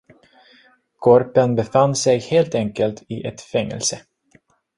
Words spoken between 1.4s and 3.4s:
befann sig helt enkelt i